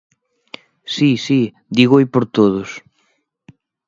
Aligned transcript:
Si, 0.95 1.09
si, 1.25 1.41
dígoo 1.77 2.11
por 2.13 2.23
todos. 2.35 2.69